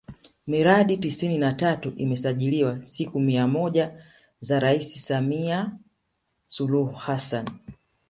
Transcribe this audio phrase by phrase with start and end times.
[0.47, 4.03] Miradi tisini na tatu imesajiliwa siku mia moja
[4.39, 5.71] za Rais Samilia
[6.47, 7.49] Suluhu Hassan